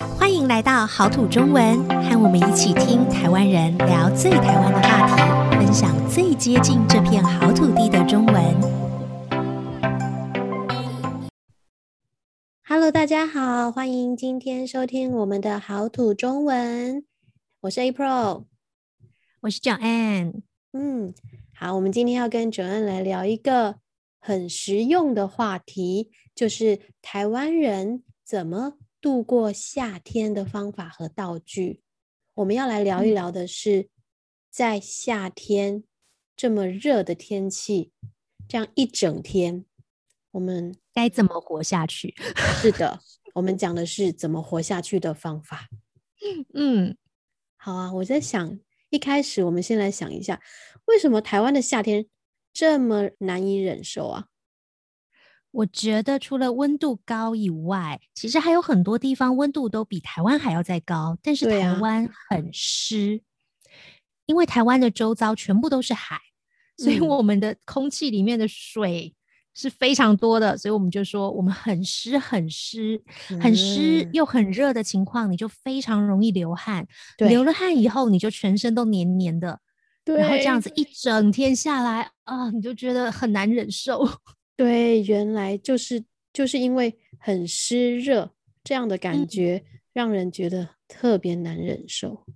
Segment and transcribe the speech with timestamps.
[0.00, 8.34] 欢迎来到好土中文，和我们一起听台湾人聊最台湾的话题，分享最接近这片好土地的中文。
[12.66, 17.04] Hello，大家好，欢迎今天收听我们的好土中文。
[17.60, 18.44] 我是 April，
[19.42, 20.40] 我是 Joanne。
[20.72, 21.12] 嗯，
[21.54, 23.76] 好，我们今天要跟 Joanne 来聊一个
[24.18, 31.80] 很实用的话题，就是台湾人怎么度过夏天的方法和道具，
[32.34, 33.88] 我们要来聊一聊的是，
[34.50, 35.84] 在夏天
[36.36, 37.92] 这么热的天气，
[38.46, 39.64] 这样一整天，
[40.32, 42.14] 我们该怎么活下去？
[42.60, 43.00] 是的，
[43.34, 45.68] 我们讲的是怎么活下去的方法。
[46.52, 46.96] 嗯，
[47.56, 48.58] 好啊，我在想，
[48.90, 50.42] 一开始我们先来想一下，
[50.86, 52.06] 为什么台湾的夏天
[52.52, 54.26] 这么难以忍受啊？
[55.52, 61.18] 我觉得除了温度高以外，其实还有很多地方温度都比台湾还要再高。
[61.22, 63.20] 但是台湾很湿，
[63.64, 63.66] 啊、
[64.26, 66.18] 因为台湾的周遭全部都是海，
[66.76, 69.12] 所以我们的空气里面的水
[69.52, 70.54] 是非常多的。
[70.54, 73.02] 嗯、所以我们就说我们很湿、很湿、
[73.40, 76.86] 很湿又很热的情况，你就非常容易流汗。
[77.18, 79.58] 流了汗以后，你就全身都黏黏的。
[80.04, 84.08] 对然后这样子一整天下来啊，你就觉得很难忍受。
[84.60, 88.30] 对，原来就是就是因为很湿热
[88.62, 92.26] 这样的感觉，嗯、让人觉得特别难忍受。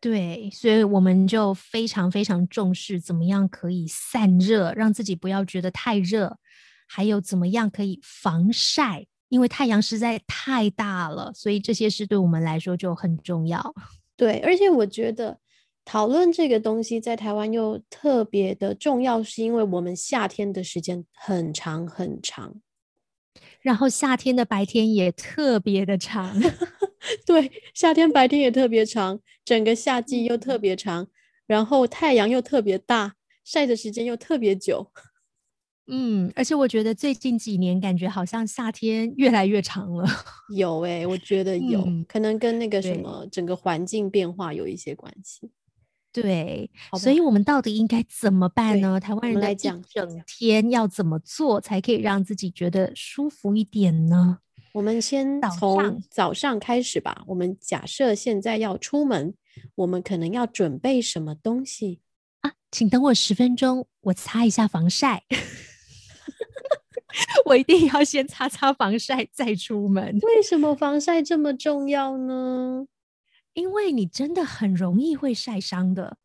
[0.00, 6.38] 对，所以我们就非常非常重视怎么样可以散热，让自己不要觉得太热，
[6.86, 13.74] 还有怎么样可以防晒，因为太阳实在太大了，所以这些事对我们来说就很重要。
[14.16, 15.40] 对，而且我觉得。
[15.86, 22.60] 讨论这个东西在台湾又特别的重要，是因为我们夏天的时间很长很长，
[23.60, 26.36] 然后夏天的白天也特别的长。
[27.24, 31.06] 对，夏天白天也特别长，整个夏季又特别长，
[31.46, 34.90] 然后太阳又特别大，晒的时间又特别久。
[35.86, 40.04] 嗯，而且我觉得最近几年感觉好像夏天越来越长了。
[40.52, 45.48] 有诶、欸，我觉得有，嗯、可能跟那个什么整个环境变化有一些关系。
[46.22, 48.98] 对，所以我们到底应该怎么办呢？
[48.98, 54.38] 台湾人来讲，整天要怎么做才可以让自己觉得舒服一点呢？
[54.72, 57.22] 我们先从早上开始吧。
[57.26, 59.34] 我们假设现在要出门，
[59.74, 62.00] 我们可能要准备什么东西
[62.40, 62.52] 啊？
[62.70, 65.24] 请等我十分钟，我擦一下防晒。
[67.46, 70.18] 我一定要先擦擦防晒再出门。
[70.22, 72.86] 为什么防晒这么重要呢？
[73.56, 76.18] 因为你真的很容易会晒伤的，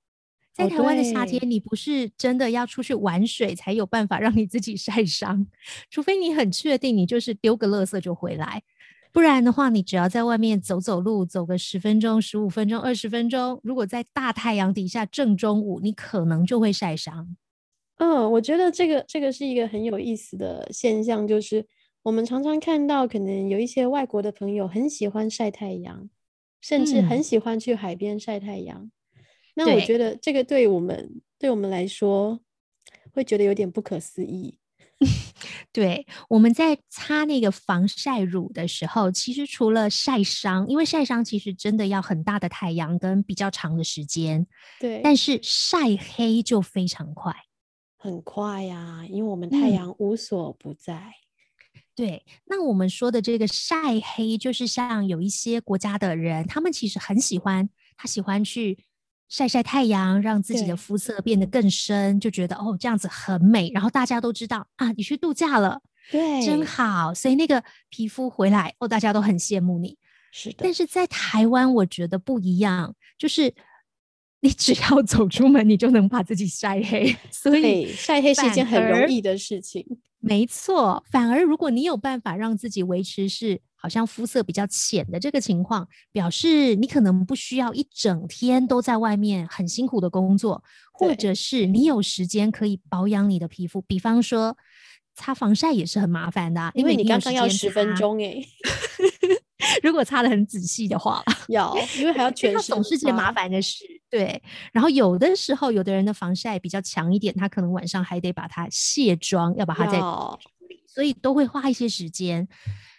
[0.53, 5.47] 在台湾的夏天，你不是真的要出去玩水才有办法让你自己晒伤，
[5.89, 8.63] 除非你很确定你就是丢个垃圾就回来，
[9.13, 17.37] 不然的话，你只要在外面走走路，走个十分钟、十五分钟、二十分钟，如果在大太阳底下正中午，你可能就会晒伤。
[17.95, 21.65] 嗯，我觉得这个这个是一个很有意思的现象，就是
[22.03, 26.09] 我们常常看到，可能有一些外国的朋友很喜欢晒太阳。
[26.61, 28.91] 甚至很喜欢去海边晒太阳，嗯、
[29.55, 30.95] 那我觉得这个对我们
[31.37, 32.39] 对，对我们来说
[33.11, 34.59] 会觉得有点不可思议。
[35.73, 44.45] 对，我们在擦那个防晒乳的时候，其实除了晒伤，因为晒伤其实真的要很大的太阳跟比较长的时间。
[44.79, 47.33] 对，但是晒黑就非常快，
[47.97, 50.93] 很快呀，因为我们太阳无所不在。
[50.93, 51.20] 嗯
[52.01, 58.75] 对，那我们说的这个晒黑，就是像有一些国家的人，他们其实很喜欢，他喜欢去
[59.29, 63.69] 晒晒太阳，让自己的肤色变得更深，就觉得哦这样子很美。
[63.71, 65.79] 然后大家都知道啊，你去度假了，
[66.09, 67.13] 对，真好。
[67.13, 69.95] 所以那个皮肤回来哦，大家都很羡慕你。
[70.31, 73.53] 是的，但是在台湾，我觉得不一样，就是
[74.41, 77.15] 你只要走出门，你就能把自己晒黑。
[77.29, 79.85] 所以晒黑是一件很容易的事情。
[80.21, 90.63] 没错，反而如果你有办法让自己维持是好像肤色比较浅的这个情况，表示你可能不需要一整天都在外面很辛苦的工作，
[90.93, 94.55] 或者是你有时间可以保养你的皮肤，比方说
[95.15, 98.47] 擦防晒也是很麻烦的，因为你刚刚要十分钟诶。
[99.83, 103.83] 如果擦的很仔细的话， 要，因为还要全身，总是件麻烦的事。
[104.09, 104.41] 对，
[104.73, 112.47] 然后有的时候，有的人的防晒比较强一点，他可能晚上还得把它卸妆，要把它再处理，所以都会花一些时间。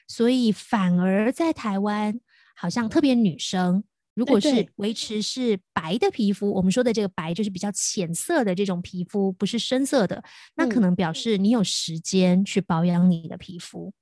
[0.08, 2.18] 所以反而在台湾，
[2.56, 3.82] 好像特别女生，
[4.14, 10.22] 如果是维持是白的皮肤，我们说的这个白就是比较浅色的这种皮肤，不是深色的，
[10.56, 13.92] 那可能表示你有时间去保养你的皮肤。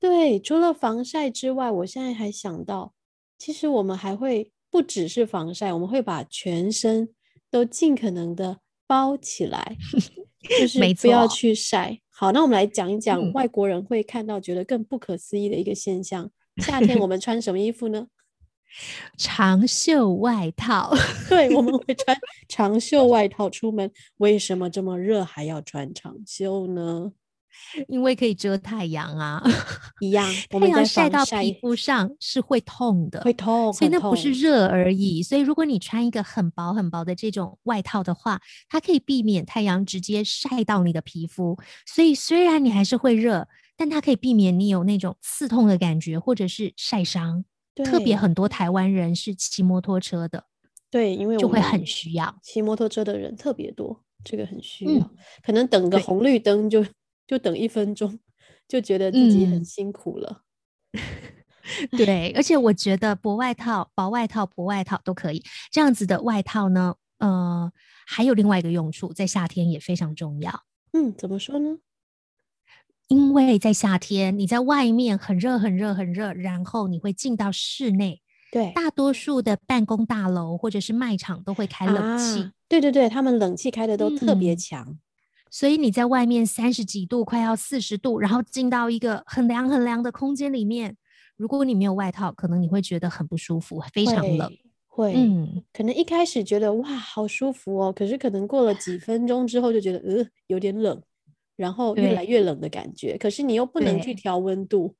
[0.00, 2.94] 对，除了防晒之外，我现在还想到，
[3.38, 7.10] 其实我们还会不只是防晒，我们会把全身
[7.50, 9.76] 都尽可能的包起来，
[10.58, 12.00] 就是不要去晒。
[12.08, 16.24] 好，那我们来讲一讲外国人会看到觉得更不可思议的一个现象。
[16.56, 18.06] 嗯、夏天我们穿什么衣服呢？
[19.18, 20.94] 长袖外套。
[21.28, 22.16] 对，我们会穿
[22.48, 23.90] 长袖外套出门。
[24.18, 27.12] 为什么这么热还要穿长袖呢？
[27.88, 29.42] 因为可以遮太阳啊，
[30.00, 35.22] 一样，太阳晒到皮肤上是会痛的，会痛，所以那不是热而已。
[35.22, 41.58] 所以如果你穿一个很薄很薄的这种外套的话，它可以避免太阳直接晒到你的皮肤。
[41.86, 47.44] 所以虽然你还是会热，但它可以避免你有那种刺痛的感觉或者是晒伤。
[47.84, 50.44] 特别很多台湾人是骑摩托车的，
[50.90, 55.10] 对，因为就会很需要骑摩托车的人特别多，这个很需要，嗯、
[55.42, 56.84] 可能等个红绿灯就。
[57.30, 58.18] 就等一分钟，
[58.66, 60.42] 就觉得自己很辛苦了。
[60.92, 61.00] 嗯、
[61.96, 65.40] 对，而且我觉得薄外套、薄外套、薄外套都可以。
[65.70, 67.70] 这样子的外套呢，呃，
[68.04, 70.64] 还有另外一个用处，在夏天也非常重要。
[70.92, 71.78] 嗯，怎么说呢？
[73.06, 78.22] 因为在夏天，你在外面很热、很热、很热，然后你会进到室内。
[78.50, 82.42] 对，大多数的办公大楼或者是卖场都会开冷气。
[82.42, 84.84] 啊、对对对，他们冷气开的都特别强。
[84.84, 84.98] 嗯
[85.50, 90.96] 所以你在外面三十几度，快要四十度，然后进到一个很凉很凉的空间里面，
[91.36, 94.48] 如果你没有外套，可能你会觉得很不舒服，非常冷。
[94.86, 101.02] 会，嗯，可能一开始觉得哇，好舒服哦，可是可能过了几分钟之后就觉得呃有点冷，
[101.56, 103.18] 然后越来越冷的感觉。
[103.18, 104.94] 可是你又不能去调温度，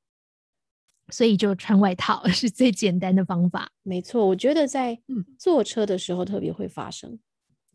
[1.11, 3.71] 所以就穿外套 是最简单的方法。
[3.83, 5.01] 没错，我觉得在
[5.39, 7.11] 坐车的时候特别会发生。
[7.13, 7.21] 嗯、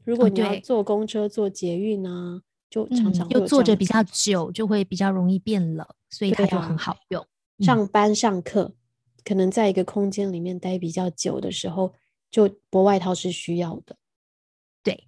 [0.04, 2.42] 如果你要坐公车、坐捷运呢？
[2.70, 7.26] 就常常又坐着比较久，就会比较容易变冷，所以它就很好用。
[7.60, 8.76] 上班上课，
[9.24, 11.94] 可能在一个空间里面待比较久的时候，
[12.30, 13.96] 就薄外套是需要的。
[14.84, 15.08] 对，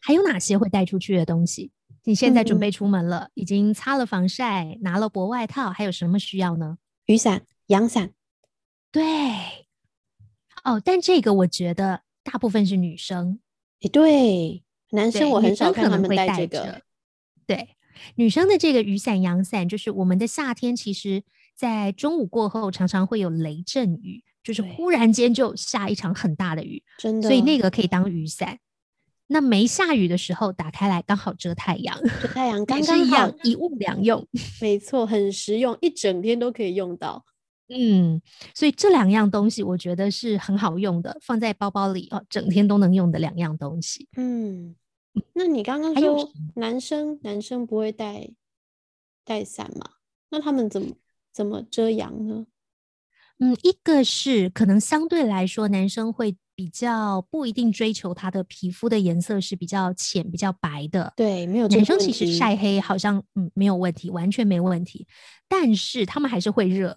[0.00, 1.72] 还有哪些会带出去的东西？
[2.04, 6.78] 你现在准备出门了，已经擦了防晒，拿了薄外套，还有什么需要呢？
[7.06, 8.12] 雨伞、阳伞。
[8.90, 9.02] 对，
[10.64, 13.40] 哦，但这个我觉得大部分是女生。
[13.80, 14.62] 诶，对。
[14.92, 16.82] 男生我很少看他们带这个，
[17.46, 17.68] 对，对，
[18.14, 21.22] 女生的这个雨伞、阳伞，就是我们的夏天，其实
[21.56, 28.58] 在中午过后常常会有雷阵雨，就是忽然间就下一场很大的雨，真的，所以那个可以当雨伞。
[29.28, 34.26] 那没下雨的时候打开来刚好遮太阳，遮太阳刚刚好，一物两用，
[34.60, 37.24] 没错，很实用，一整天都可以用到。
[37.74, 38.20] 嗯，
[38.54, 44.06] 所以这两样东西我觉得是很好用的，放在包包里哦，整天都能用的两样东西。
[44.18, 44.74] 嗯。
[45.34, 48.30] 那你刚刚说男生男生不会带
[49.24, 49.90] 带伞吗？
[50.30, 50.94] 那他们怎么
[51.32, 52.46] 怎么遮阳呢？
[53.38, 61.12] 嗯，一个是可能相对来说，男生会比较不一定追求他的皮肤的颜色是比较浅、比较白的。
[61.16, 65.06] 对，没有男生其实晒黑好像嗯没有问题，完全没问题。
[65.48, 66.96] 但是他们还是会热，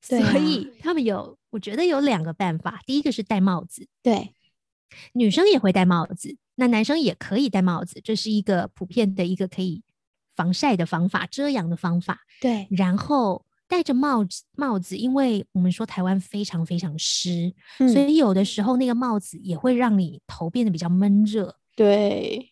[0.00, 2.80] 所以他们有我觉得有两个办法。
[2.86, 4.32] 第一个是戴帽子，对，
[5.12, 6.36] 女生也会戴帽子。
[6.60, 9.82] 那男生也可以戴帽子，这是一个普遍的一个可以
[10.36, 12.18] 防晒的方法、遮阳的方法。
[12.38, 21.56] 对，然后戴着帽子，帽子，因为我们说台湾非常非常湿，嗯，所以有的时候那个帽子也会让你头变得比较闷热。
[21.74, 22.50] 对，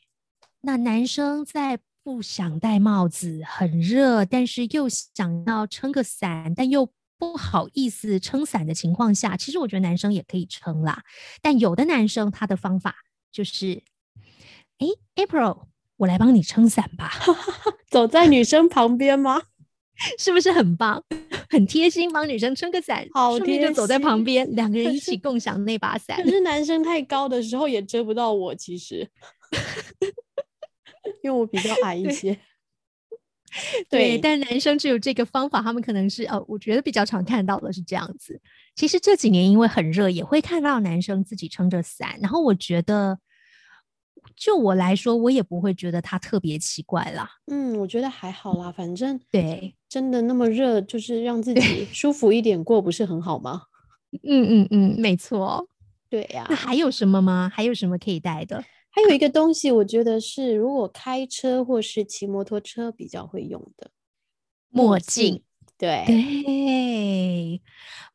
[0.63, 11.03] 那男生在不想戴帽子、很热，但是又想要撑个伞，但又不好意思撑伞的情况下，其实我觉得男生也可以撑啦。
[11.43, 12.95] 但有的男生他的方法
[13.31, 13.83] 就是。
[14.79, 15.67] 哎，April，
[15.97, 17.11] 我来帮你撑伞吧。
[17.91, 19.43] 走在女生旁边吗？
[20.19, 21.03] 是不是很棒？
[21.51, 26.23] 很贴心，帮女生撑个伞，好贴心，就走在旁边，两个人一起 共享那把伞。
[26.23, 29.09] 可是男生太高的时候也遮不到我，其实，
[31.23, 32.39] 因为我比较矮一些。
[33.91, 38.41] 对，对，但男生只有这个方法，他们可能是哦，我觉得比较常看到的是这样子。
[38.77, 43.19] 其实这几年因为很热，也会看到男生自己撑着伞，然后我觉得。
[44.37, 47.29] 就我来说，我也不会觉得它特别奇怪啦。
[47.47, 53.63] 嗯，我觉得还好啦，反正对，真的那么热，就是让自己 舒服一点过，不是很好吗？
[54.25, 55.69] 嗯嗯嗯，没错。
[56.09, 56.47] 对呀、啊。
[56.51, 57.51] 那还有什么吗？
[57.53, 58.65] 还有什么可以带的？
[58.91, 63.91] 还有一个东西，我觉得是如果开车或是骑摩托车比较会用的
[64.71, 65.43] 墨镜。
[65.77, 67.63] 对对，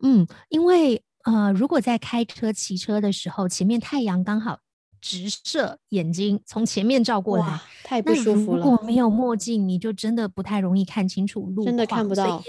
[0.02, 4.60] 嗯，因为呃，如果在开车、骑车的时候，前面太阳刚好。
[5.04, 8.64] 直射眼睛，从前面照过来，太不舒服了。
[8.64, 12.46] 如果没有墨镜，你就真的不太容易看清楚路，真的看不到，比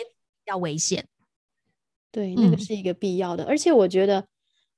[0.46, 1.04] 较危险。
[2.12, 3.42] 对，那个是一个必要的。
[3.42, 4.24] 嗯、而且我觉得，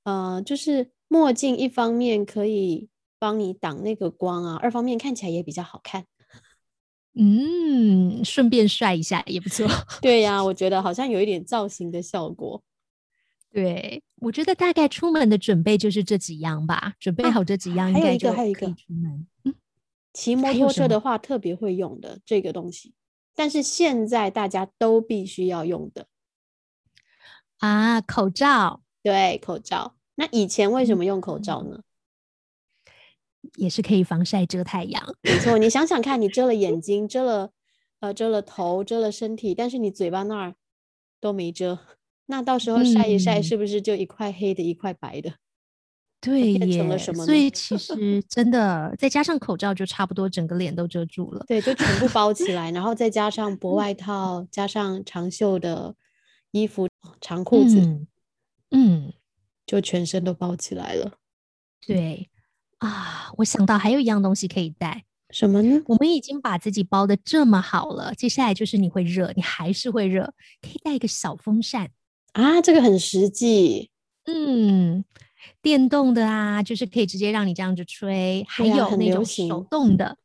[0.05, 6.05] 呃，就是墨镜一方面可以帮你挡那个光啊，二方面看起来也比较好看。
[7.13, 9.67] 嗯，顺便帅一下也不错。
[10.01, 12.63] 对呀、啊，我觉得好像有一点造型的效果。
[13.51, 18.35] 对，我觉得大概出门的准备就是这几样吧，准备好这几样应该就可以出门。
[18.35, 19.55] 还有一个，还有一个，嗯，
[20.13, 22.93] 骑摩托车的话特别会用的这个东西，
[23.35, 26.07] 但是现在大家都必须要用的
[27.59, 28.81] 啊，口罩。
[29.01, 29.95] 对，口罩。
[30.15, 31.77] 那以前为什么用口罩呢？
[31.77, 31.83] 嗯
[33.55, 35.57] 也是可以防晒遮太阳， 没错。
[35.57, 37.51] 你想想看，你遮了眼睛，遮了
[38.01, 40.55] 呃，遮了头，遮了身体，但是你嘴巴那儿
[41.21, 41.79] 都没遮，
[42.27, 45.33] 那到时候晒一晒，是不是就一块黑的，一块白的？
[46.19, 47.25] 对耶，变成了什么？
[47.25, 47.93] 所以其实
[48.29, 51.43] 真的再加上口罩，就差不多整个脸都遮住了。
[51.47, 55.95] 对，就全部包起来，然后再加上薄外 套，加上长袖的
[56.51, 56.87] 衣服、
[57.21, 58.07] 长裤子，嗯，
[58.71, 59.13] 嗯，
[59.65, 61.13] 就全身都包起来了。
[61.85, 62.29] 对。
[62.79, 65.81] 啊，我想到还有一样东西可以带，什么呢？
[65.87, 71.89] 我们已经把自己包的这么好了，接下来就是你会热，你还是会热，可以带一个小风扇
[72.37, 73.89] 啊，这个很实际。
[74.25, 75.03] 嗯，
[75.59, 80.17] 电动的啊，就是可以直接让你这样子吹，还有那种手动的，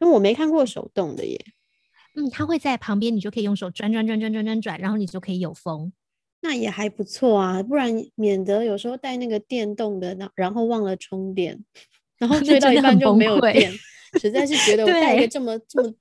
[0.00, 1.36] 因为我没看过手动的耶。
[2.14, 5.92] 嗯，它会在旁边，你就可以用手转转转转转转转，然后你就可以有风。
[6.42, 11.64] 那也还不错啊，不然免得有时候带那个电动的，然后忘了充电，
[12.18, 13.72] 然后 吹到一半就没有电，
[14.20, 15.92] 实在是觉得我带一个这么这么，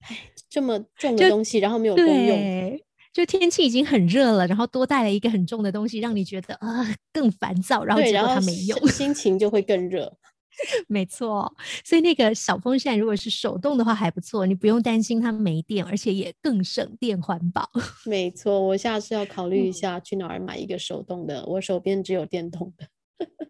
[0.00, 0.18] 哎，
[0.48, 2.80] 这么重的东西，然后没有功用。
[3.12, 10.16] 就天气已经很热了，然后多带了一个很重的东西，让你觉得啊、呃、更烦躁，然后结果它没用，心情就会更热。
[10.88, 17.70] 没错，所以那个小风扇如果是手动的话还不错，你不用担心它没电，而且也更省电环保。
[18.04, 22.88] 没错，我下次要考虑一下去哪儿买一个手动的，嗯、我手边只有电动的。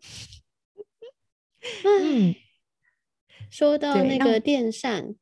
[1.85, 2.35] 嗯，
[3.51, 5.17] 说到那个电扇，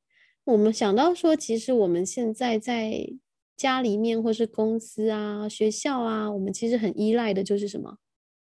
[0.45, 3.09] 我们想到说，其实我们现在在
[3.59, 7.99] 家里面或是公司啊、学校啊，我们其实很依赖的就是什么？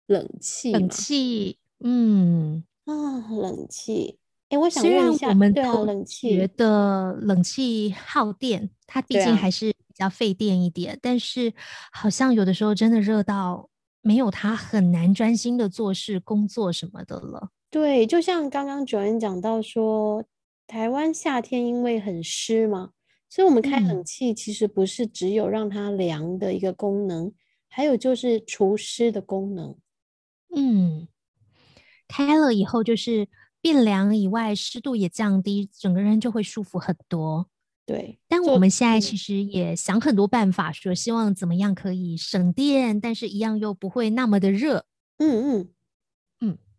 [0.06, 0.72] 冷气。
[0.72, 2.64] 冷气，嗯。
[2.84, 2.92] 啊，
[3.30, 4.18] 冷气！
[4.48, 10.94] 哎，我想问一下，我们对啊，冷气觉得冷气耗电，它毕竟还是比较费电一点。
[10.94, 11.54] 啊、但是
[11.92, 17.50] 好像有的时候真的热到没有它很难专心的做事、工作什么的了。
[17.70, 20.24] 对，就像刚刚 Joanne 讲到说，
[20.66, 22.90] 台湾夏天因为很湿嘛，
[23.32, 27.34] 所以我们开冷气其实不是只有让它凉的一个功能，嗯、
[27.66, 29.74] 还有就是除湿的功能。
[30.54, 31.08] 嗯。
[32.06, 33.26] 开了以后就是
[33.62, 37.48] 变凉以外，湿度也降低，整个人就会舒服很多。
[37.86, 44.84] 对，但我们现在其实也想很多办法，说希望怎么样可以省电，但是一样又不会那么的热。
[45.16, 45.68] 嗯嗯嗯，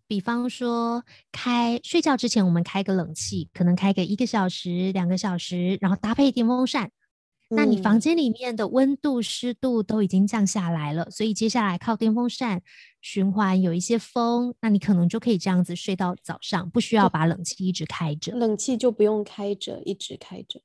[0.08, 6.92] 比方说开睡觉之前，我们开个冷气，可能开个一个小时、两个小时，然后搭配电风扇。
[7.50, 12.64] 那你房间里面的温度、湿度都已经降下来了，所以接下来靠电风扇
[13.00, 18.34] 循环有一些风，那你可能就可以这样子睡到早上，不需要把冷气一直开着。
[18.36, 20.62] 冷气就不用开着，一直开着。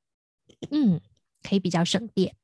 [0.70, 1.00] 嗯，
[1.42, 2.36] 可以比较省电。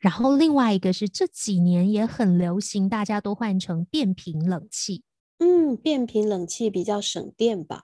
[0.00, 5.04] 然后另外一个是这几年也很流行，大家都换成变频冷气。
[5.42, 7.82] 嗯，变频冷气比较省电吧。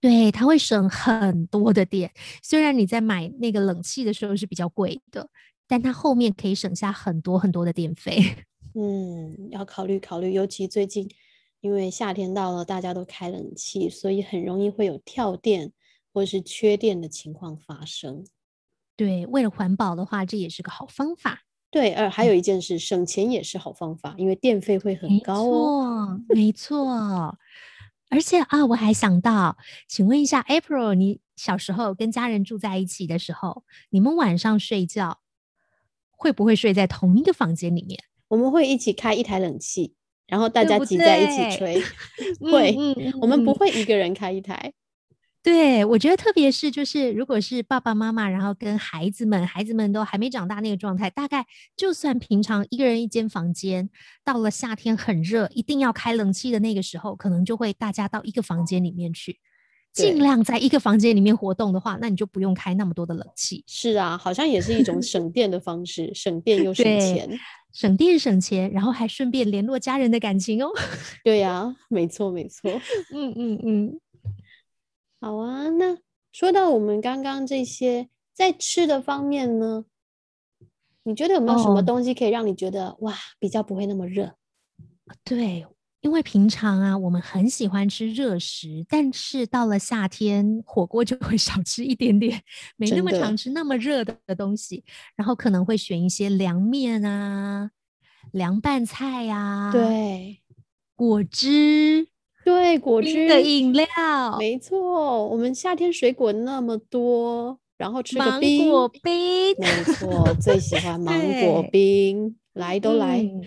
[0.00, 2.12] 对，它会省很多的电。
[2.42, 5.30] 虽然你在买那个冷气的时候是比较贵的，
[5.68, 8.18] 但它后面可以省下很多很多的电费。
[8.74, 10.32] 嗯，要考虑考虑。
[10.32, 11.08] 尤其最近，
[11.60, 15.72] 因为夏天到了，大家都开冷气，所以很容易会有跳电
[16.12, 18.26] 或是缺电的情况发生。
[18.96, 21.45] 对，为了环保的话，这也是个好方法。
[21.70, 26.20] 对，呃，还有一件事，嗯、省钱也是好方法，因为电费会很高哦。
[26.28, 26.90] 没错，没
[27.32, 27.38] 错。
[28.08, 29.56] 而且啊，我还想到，
[29.88, 35.18] 请问一下，April，你小时候跟家人住在一起的时候，你们晚上睡觉
[36.12, 37.98] 会不会睡在同一个房间里面？
[38.28, 39.94] 我们会一起开一台冷气，
[40.28, 41.82] 然后大家挤在一起吹。
[42.40, 44.72] 对 会，嗯嗯嗯、我们不会一个人开一台。
[45.46, 53.88] 对，我觉得特别是就是，如果是爸爸妈妈，然后跟孩子们，孩子们都还没长大那个状态，大概就算平常一个人一间房间，
[54.24, 59.38] 到了夏天很热，一定要开冷气的那个时候，可能就会大家到一个房间里面去，
[59.92, 63.62] 尽量在一个房间里面活动的话，那你就不用开那么多的冷气。
[63.68, 67.38] 是啊，好像也是一种省电的方式，省电又省钱，
[67.72, 70.70] 省电省钱，然后还顺便联络家人的感情哦。
[71.22, 72.68] 对呀、啊，没错没错，
[73.14, 74.00] 嗯嗯嗯。
[75.20, 75.98] 好啊，那
[76.32, 79.84] 说到我们刚刚这些在吃的方面呢，
[81.04, 84.34] 你觉得有没有什么东西可以让你觉得、哦、哇，比较不会那么热？
[85.24, 85.66] 对。
[86.02, 92.44] 因为平常啊，我们很喜欢吃热食，但是到了夏天，火锅就会 少吃一点点，
[92.76, 94.84] 没那么常吃那么热的东西，
[95.16, 97.72] 然后可能会选一些凉面啊、
[98.30, 100.42] 凉拌菜呀、啊，对，
[100.94, 102.06] 果汁，
[102.46, 103.86] 对，果汁的饮料，
[104.38, 105.26] 没错。
[105.26, 111.12] 我们夏天水果那么多，然后吃个冰，芒果冰，没错，最喜欢芒
[111.42, 113.18] 果冰，来都来。
[113.18, 113.42] 嗯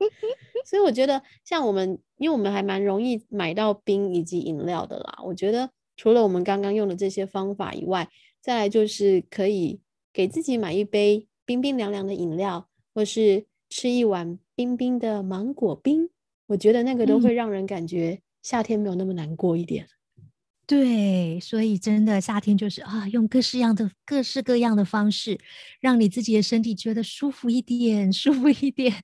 [0.66, 5.18] 所以我觉得，像我们，因为我们还蛮容易买到冰以及饮料的啦。
[5.24, 8.06] 我觉得，除了我们刚刚用的这些方法以外，
[8.42, 9.80] 再来就是可以
[10.12, 16.10] 给自己买一杯冰冰凉凉的饮料，或是吃一碗冰冰的芒果冰。
[16.52, 19.84] 我觉得那个都会让人感觉夏天没有那么难过一点。
[19.86, 20.28] 嗯
[20.64, 25.38] 对，所以真的夏天就是啊，用各式样的各式各样的方式，
[25.80, 29.02] 让你自己的身体觉得舒服一点， 舒服一点，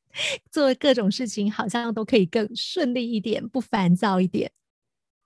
[0.51, 4.53] 做各种事情好像都可以更顺利一点，不烦躁一点。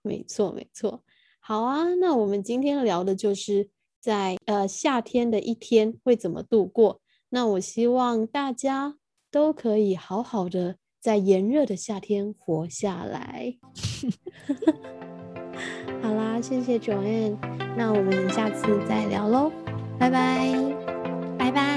[0.03, 1.05] 没错，没错。
[1.39, 3.69] 好啊，那我们今天聊的就是
[4.01, 7.01] 在呃夏天的一天会怎么度过。
[7.29, 8.97] 那我希望大家
[9.31, 13.57] 都可以好好的在炎热的夏天活下来。
[16.01, 17.37] 好啦，谢谢 Joanne，
[17.77, 19.51] 那我们下次再聊喽，
[19.99, 20.47] 拜拜。
[21.37, 21.72] 拜拜